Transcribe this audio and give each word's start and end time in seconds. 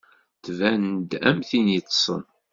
Tban-d 0.43 1.11
am 1.29 1.39
tin 1.49 1.67
yeṭṭsen. 1.73 2.23